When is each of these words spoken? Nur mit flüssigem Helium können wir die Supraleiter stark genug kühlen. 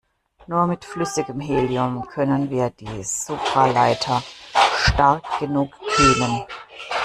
Nur 0.47 0.65
mit 0.65 0.83
flüssigem 0.83 1.39
Helium 1.39 2.07
können 2.07 2.49
wir 2.49 2.71
die 2.71 3.03
Supraleiter 3.03 4.23
stark 4.79 5.23
genug 5.37 5.75
kühlen. 5.95 6.43